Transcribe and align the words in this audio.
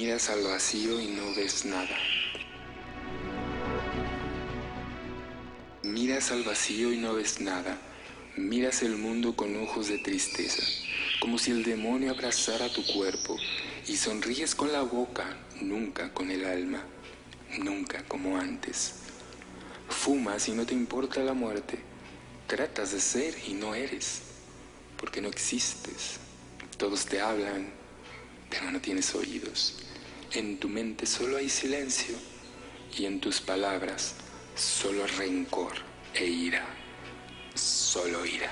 Miras 0.00 0.30
al 0.30 0.44
vacío 0.44 1.00
y 1.00 1.08
no 1.08 1.34
ves 1.34 1.64
nada. 1.64 1.98
Miras 5.82 6.30
al 6.30 6.44
vacío 6.44 6.92
y 6.92 6.98
no 6.98 7.14
ves 7.14 7.40
nada. 7.40 7.76
Miras 8.36 8.84
el 8.84 8.96
mundo 8.96 9.34
con 9.34 9.60
ojos 9.60 9.88
de 9.88 9.98
tristeza, 9.98 10.62
como 11.18 11.36
si 11.36 11.50
el 11.50 11.64
demonio 11.64 12.12
abrazara 12.12 12.72
tu 12.72 12.86
cuerpo, 12.86 13.36
y 13.88 13.96
sonríes 13.96 14.54
con 14.54 14.70
la 14.70 14.82
boca, 14.82 15.36
nunca 15.60 16.14
con 16.14 16.30
el 16.30 16.44
alma, 16.44 16.84
nunca 17.58 18.04
como 18.04 18.38
antes. 18.38 19.00
Fumas 19.88 20.46
y 20.46 20.52
no 20.52 20.64
te 20.64 20.74
importa 20.74 21.24
la 21.24 21.34
muerte. 21.34 21.80
Tratas 22.46 22.92
de 22.92 23.00
ser 23.00 23.34
y 23.48 23.54
no 23.54 23.74
eres, 23.74 24.20
porque 24.96 25.20
no 25.20 25.26
existes. 25.26 26.20
Todos 26.76 27.04
te 27.04 27.20
hablan, 27.20 27.72
no 28.70 28.80
tienes 28.80 29.14
oídos. 29.14 29.76
En 30.32 30.58
tu 30.58 30.68
mente 30.68 31.06
solo 31.06 31.36
hay 31.36 31.48
silencio 31.48 32.14
y 32.96 33.06
en 33.06 33.20
tus 33.20 33.40
palabras 33.40 34.14
solo 34.54 35.06
rencor 35.18 35.72
e 36.14 36.26
ira, 36.26 36.66
solo 37.54 38.26
ira. 38.26 38.50